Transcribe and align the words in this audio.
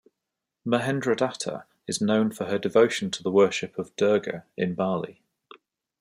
Mahendradatta 0.65 1.65
is 1.87 2.01
known 2.01 2.31
for 2.31 2.45
her 2.45 2.57
devotion 2.57 3.11
to 3.11 3.21
the 3.21 3.29
worship 3.29 3.77
of 3.77 3.95
Durga 3.97 4.45
in 4.57 4.73
Bali. 4.73 5.21